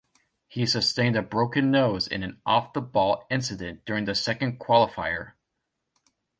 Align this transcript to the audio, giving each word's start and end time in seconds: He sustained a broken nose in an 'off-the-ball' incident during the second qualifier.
He 0.47 0.65
sustained 0.65 1.15
a 1.15 1.21
broken 1.21 1.69
nose 1.69 2.07
in 2.07 2.23
an 2.23 2.41
'off-the-ball' 2.43 3.27
incident 3.29 3.85
during 3.85 4.05
the 4.05 4.15
second 4.15 4.57
qualifier. 4.59 5.33